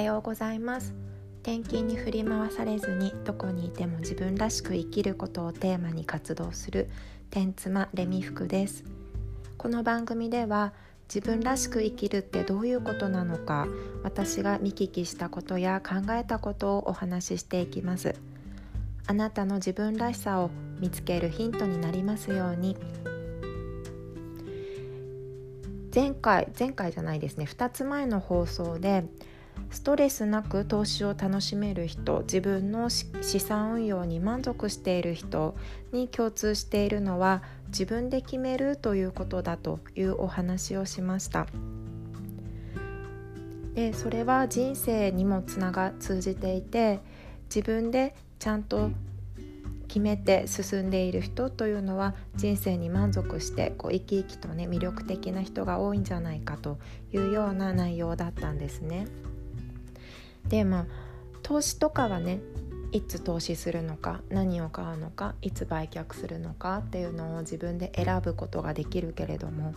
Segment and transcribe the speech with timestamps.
[0.00, 0.94] はようございます。
[1.42, 6.88] 転勤に振り回されずにどこにいても自分らしく生きることをテーマに活動する
[7.28, 8.82] 天妻レミ服です。
[9.58, 10.72] この番組では
[11.14, 13.68] 自分らしく生きるってどういうことなのか
[14.02, 18.14] 私が見聞きしたことや考えたことをお話ししていきます。
[19.06, 22.74] あなたの自分らしさを見つけるヒントになりますように。
[25.94, 27.44] 前回前回じゃないですね。
[27.44, 29.04] 2つ前の放送で
[29.70, 35.54] ストレスなく投資を楽しめる人自分の資産運用に満足している人
[35.92, 41.46] に共通しているのは自分で決めるということだというお話をしました
[43.74, 47.00] でそれは人生にもつなが通じていて
[47.44, 48.90] 自分でちゃんと
[49.86, 56.78] 決めて進んでいる人というのは人生に満足してこう生き生きとね魅力的な人が多いんじゃないかと
[57.12, 59.08] いうような内容だったんですね。
[60.48, 60.86] でまあ
[61.42, 62.40] 投資とかはね
[62.92, 69.74] いつ投資するのか何を買うのかいつ売却するのかっていうのを自分で選ぶことができるけれども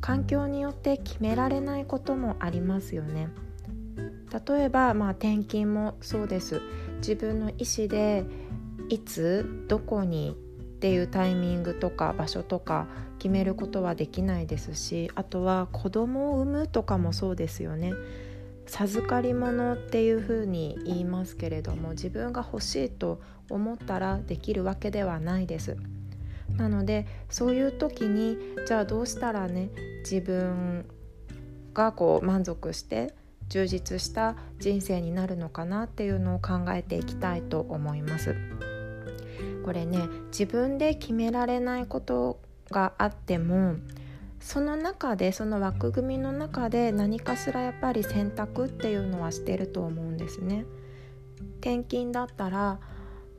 [0.00, 3.28] 環境によって決められないこともありますよね。
[4.46, 6.60] 例えば、まあ、転勤もそうです
[6.96, 8.24] 自分の意思で
[8.88, 10.36] いつどこに
[10.74, 17.92] っていうタイミングとか場所とか決めることはできないですしあとは子供を産むとかもそうですよね。
[18.66, 25.76] 授かり物っていうふうに言いますけれども自分が欲しいと思ったらできるわけではないです。
[26.56, 30.86] なのでそういう時にじゃあどうしたらね自分
[31.72, 33.14] がこう満足して
[33.48, 38.34] 充実した人生になるのかなっていうのを考えていきたいと思います。
[39.64, 42.40] これね自分で決められないこと
[42.70, 43.76] があっても
[44.44, 50.66] その中でその枠組みの中で何かしらやっぱり選択っていうのはしてると思うんですね。
[51.62, 52.78] 転勤だったら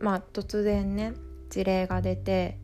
[0.00, 1.12] まあ突然ね
[1.50, 2.58] 事例が出て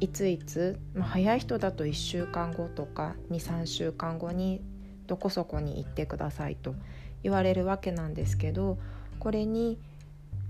[0.00, 4.62] いついつ、まあ、早い人だと1週間後とか23週間後に
[5.06, 6.74] どこそこに行ってくださいと
[7.22, 8.78] 言われるわけなんですけど
[9.18, 9.78] これに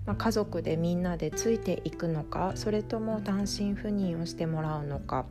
[0.07, 5.27] まあ、家族でみんなでついていくのかそれとも単身赴任をしてもらうのか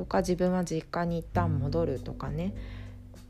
[0.00, 2.54] とか自分は実家に一旦戻るとかね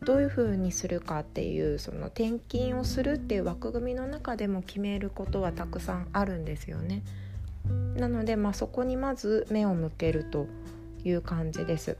[0.05, 7.03] どういうふうにするかっていうその転勤をするっていう枠組みの中でも決めることはたくさんあるんですよね。
[7.97, 10.47] なので、まあ、そこにまず目を向けると
[11.03, 11.97] いう感じです。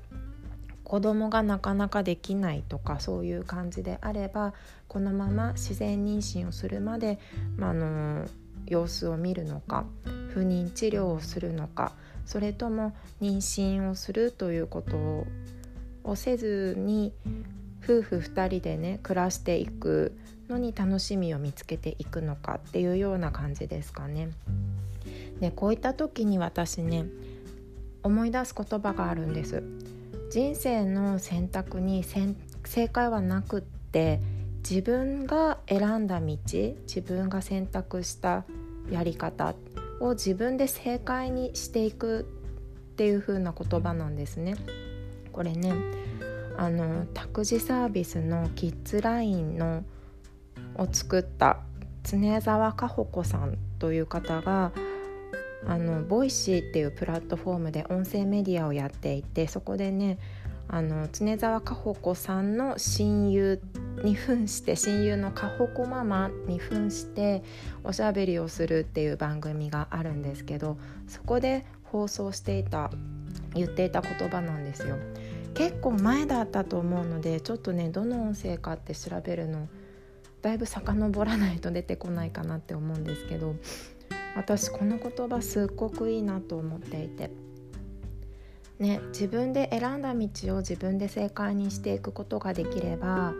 [0.85, 4.55] 子供がなかなかできないとかそういう感じであれば
[4.87, 7.19] このまま自然妊娠をするまで、
[7.57, 8.27] まあ、あの
[8.67, 9.85] 様子を見るのか
[10.33, 11.93] 不妊治療をするのか
[12.27, 14.97] それとも妊娠をするということ
[16.05, 17.13] をせずに
[17.83, 20.17] 夫婦2人でね暮らしていく
[20.49, 24.31] のに楽しみを見つけていくのかっていうような感じですかね。
[25.41, 27.07] でこういった時に私ね
[28.03, 29.63] 思い出す言葉があるんです。
[30.31, 34.21] 人生の選択に正解はなくって
[34.69, 38.45] 自分が選んだ道自分が選択した
[38.91, 39.55] やり方
[40.01, 42.27] を自分で正解にしていく
[42.93, 44.57] っていう風な言葉なんですね。
[45.33, 45.73] これね
[46.57, 49.85] あの託児サービスのキッズラインの
[50.77, 51.59] を作った
[52.03, 54.73] 常沢かほ子さんという方が
[55.67, 60.19] あの Voicy っていうプラットフォームで音声メディアをやっていてそこでね
[60.69, 63.61] あの経沢香保子さんの親友
[64.05, 67.43] に扮して親友のかほこママに扮して
[67.85, 72.91] おしゃべりをするっていう番組があるんですけどそこで放送していた
[73.55, 74.97] 言っていた言葉なんですよ。
[75.55, 79.69] 結構前だったと思うのでちょっとねどの音声かって調べるの
[80.43, 83.57] だいぶ遡らないと出てこないかなって思うんですけど
[84.37, 87.31] 私この言葉すっごくいいなと思っていて。
[88.79, 93.35] ね自分で選んだ道を自分で正解にしていくことができれば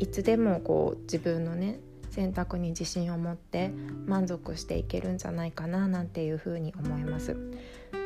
[0.00, 1.78] いつでもこう自分のね
[2.10, 3.70] 選択に自信を持って
[4.06, 7.36] 満足していけるんじゃないかななんていうふうに思います。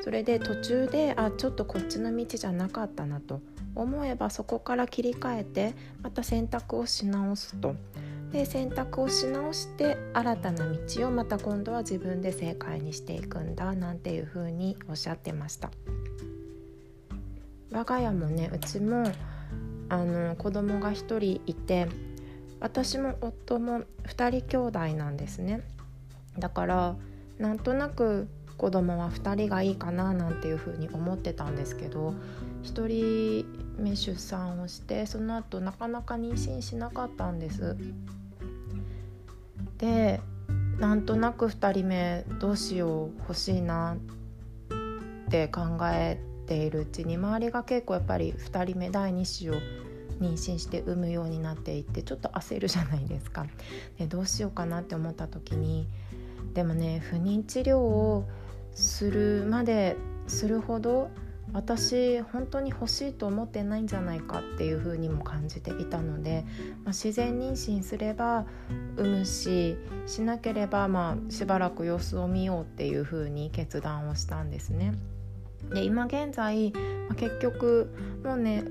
[0.03, 3.41] それで途中であちょっとこっちの道じゃなかったなと
[3.75, 7.77] 思えばそこから切り替えてまた選択をし直すと。
[8.33, 15.71] で選択をし直して新たな道をまた今度は自分で正解にしていくんだなんていうふうにおっしゃってました。
[17.71, 19.05] 我が家もねうちも
[19.95, 21.89] あの子供が1人いて
[22.61, 25.63] 私も夫も2人兄弟なんですね
[26.39, 26.97] だから
[27.39, 32.15] なんとなく子供は2人がいいかななんていうふうに思ってたんですけど
[32.63, 33.47] 1人
[33.79, 37.77] 目出産をしてその後なかなか妊娠しなかったんです。
[39.79, 40.21] で
[40.79, 43.97] なんとなく2人目どうしよう欲しいな
[45.27, 45.63] って考
[45.93, 49.55] えているうちに周りが結構やっぱり2人目第2子を
[50.21, 53.47] 妊娠して産むようになっていってちょっと焦るじゃないですか。
[53.99, 55.89] でどうしようかなって思った時に
[56.55, 58.25] でもね不妊治療を
[58.73, 59.97] するまで
[60.27, 61.11] するほど
[61.53, 66.45] 私本当に欲しいと思ってないんじゃないかっていうふうにも感じていたので、
[66.85, 68.47] まあ、自然妊娠すれば
[68.97, 69.77] 産むし
[70.07, 74.95] しなければまあしばらく様子を見ようっていうふうに決断をしたんですね。
[75.73, 77.91] で今現在、まあ、結局
[78.25, 78.65] もうね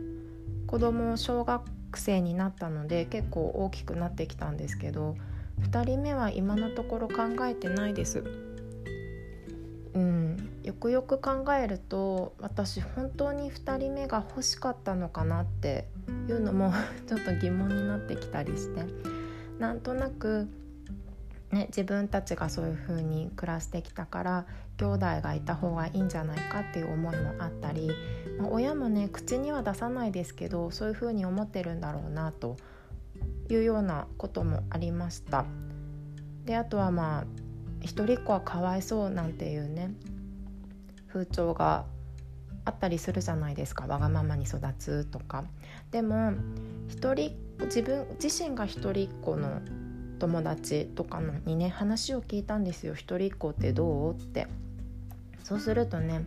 [0.67, 1.63] 子供小学
[1.95, 5.15] 生になったので結構大きくなってきたんですけど
[5.61, 8.23] 2人目は今のところ考えてないです。
[9.93, 15.87] うん、よくよく考えると私本当に2人目が欲しかったのかなって
[16.27, 16.73] いうのも
[17.05, 18.83] ちょっと疑問になってきたりして
[19.59, 20.47] なんとなく、
[21.53, 24.45] ね、自分たちがそういう風に暮らしてきたから
[24.77, 27.91] 兄弟がいた方がいいんじゃないかっていう思いもあったり、
[28.39, 32.57] まあ、親もね口には出さないですけどそういう風に思ってるんだろうなと
[33.49, 35.45] いうようなこともありました。
[36.45, 37.25] であとはまあ
[37.81, 39.91] 一人っ子はかわいそうなんていうね
[41.07, 41.85] 風潮が
[42.65, 45.43] あったりするじゃないですかわがままに育つとか
[45.91, 46.33] でも
[46.87, 49.61] 一人自分自身が一人っ子の
[50.23, 54.13] 友達とかのにね話を聞いたんですよ一人っ子ってどう？
[54.13, 54.47] って
[55.43, 56.25] そうするとね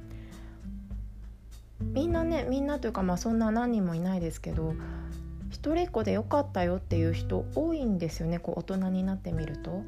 [1.81, 4.75] みんなねみんなというかまあそんな何人もいないですけど
[5.51, 9.83] 一人っ子でよかったよっていう人多いんですよねこう大人になってみると。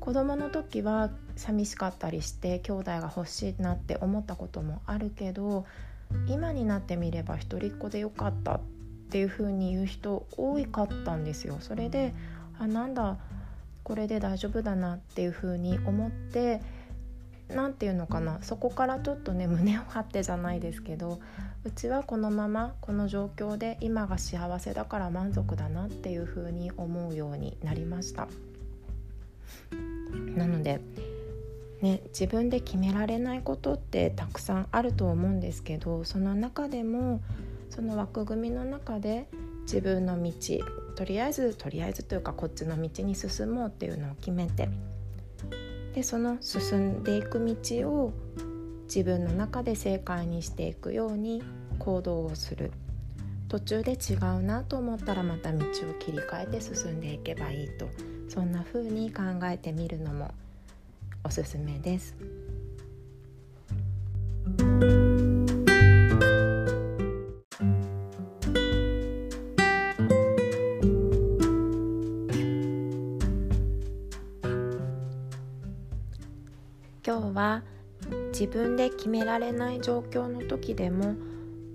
[0.00, 5.64] 子供の時は寂しかったりして兄弟が欲しいなって思ったこともあるけど
[6.28, 8.60] 今になってみれば一人っ子でよかったっ
[9.08, 11.56] ていう風に言う人多かったんですよ。
[11.60, 12.12] それで
[12.58, 13.16] あなんだ
[13.84, 16.60] これで大丈夫だなっていう風に思って
[17.48, 21.20] 何て言うのかなそこからちょっとね胸を張ってじゃないですけど
[21.64, 28.28] うちはこのままこの状況で今が幸せだから満足だなっていう風に思うようになりました。
[30.36, 30.80] なので
[31.82, 37.20] ね、自分で決められないことってたくさんあると思うんですけどその中でも
[37.68, 39.28] その枠組みの中で
[39.64, 40.32] 自分の道
[40.96, 44.68] とりあえずとりあえずというかこっちの道に進もうっていうのを決めて
[45.94, 48.12] でその進んでいく道を
[48.84, 51.42] 自分の中で正解にしていくように
[51.78, 52.72] 行動をする
[53.48, 57.88] 途中で違うなと思ったらまた道を切り替えて進んでいけばいいと
[58.28, 60.32] そんな風に考えてみるのも
[61.24, 62.14] おすすめです。
[77.14, 77.62] 今日は
[78.32, 81.14] 自分で決められない状況の時でも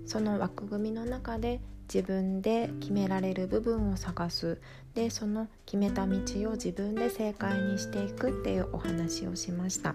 [0.04, 4.60] その枠組みの中で自分で決められる部分を探す。
[4.92, 6.18] でその決めた道
[6.50, 9.92] を自分で正解にしていくっていうお話をしました。
[9.92, 9.94] い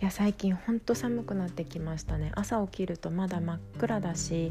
[0.00, 2.32] や最近ほんと寒くなってきましたね。
[2.34, 4.50] 朝起きるとまだ真っ暗だし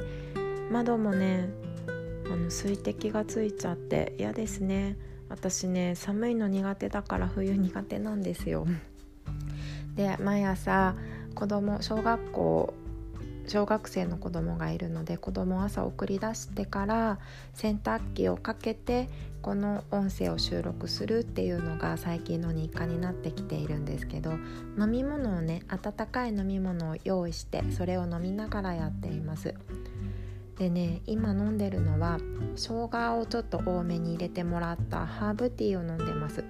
[0.71, 1.49] 窓もね
[2.31, 4.95] あの水滴がついちゃって嫌ですね。
[5.27, 8.65] 私ね寒いの苦手だから冬苦手なんですよ。
[9.99, 10.95] で毎朝
[11.35, 12.73] 子供小学校
[13.47, 17.19] 小学生の子供がいるので子供を朝送り出してから
[17.53, 19.09] 洗濯機をかけて
[19.41, 24.35] この音声を収録するっていうのが最近の日課になってきているんですけど
[24.79, 29.53] 飲み物をね温かい飲み物を用意してそれを飲みながらやっています。
[30.57, 32.19] でね今飲んでるのは
[32.55, 36.45] 生姜をちょっと多めに入れてもらったハーブティーを飲んでます。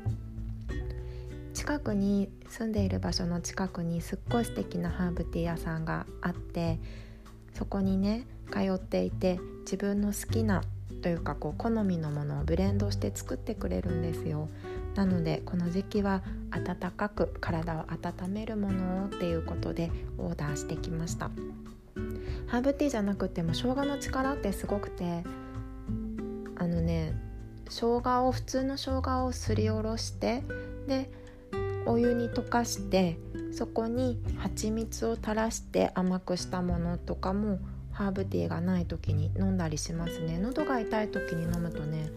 [1.56, 6.80] 近くに住んでいる場所の近くにすっごい素敵なハーブティー屋さんがあって
[7.54, 10.64] そこにね通っていて自分の好きな
[11.02, 14.50] というかこう好みのものをブレンドして作ってくれるんですよ。
[14.96, 21.30] なのでこの時期は温かく体を温めるものをっていうことでオーダーしてきました。
[22.48, 25.24] ハーブティーじゃなくても生姜の力ってすごくて
[26.58, 27.14] あのね
[27.70, 30.44] 生姜を普通の生姜をすりおろして
[30.88, 31.12] で
[31.86, 33.18] お湯に溶かして
[33.52, 37.60] そこに蜂蜜を垂らして甘くしたものとかも
[37.92, 40.38] ハーブティーがない時に飲んだりしますね。
[40.38, 42.10] 喉が痛い時に飲むとね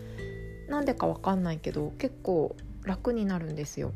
[0.69, 2.54] なんでかわかんないけど結構
[2.85, 3.92] 楽になるんですよ。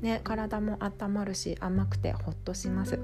[0.00, 2.98] ね、体も温まるし甘くてほっとします。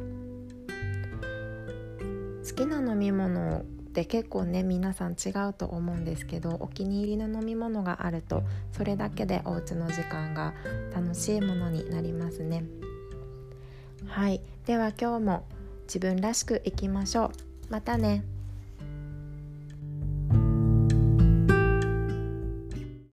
[2.48, 10.54] 好きな飲み物って結構ね皆さん違うと思うんですけどお気に入りの飲み物があるとそれだけでお家の時間が
[10.94, 12.64] 楽しいものになりますね。
[14.06, 14.40] はい。
[14.66, 15.44] では今日も
[15.82, 17.30] 自分らしくいきましょう。
[17.68, 18.24] またね。